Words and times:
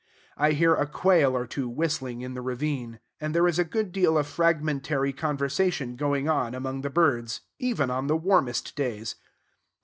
I 0.35 0.53
hear 0.53 0.73
a 0.73 0.87
quail 0.87 1.37
or 1.37 1.45
two 1.45 1.69
whistling 1.69 2.21
in 2.21 2.33
the 2.33 2.41
ravine; 2.41 2.99
and 3.19 3.35
there 3.35 3.47
is 3.47 3.59
a 3.59 3.63
good 3.63 3.91
deal 3.91 4.17
of 4.17 4.25
fragmentary 4.25 5.13
conversation 5.13 5.95
going 5.95 6.27
on 6.27 6.55
among 6.55 6.81
the 6.81 6.89
birds, 6.89 7.41
even 7.59 7.91
on 7.91 8.07
the 8.07 8.17
warmest 8.17 8.75
days. 8.75 9.17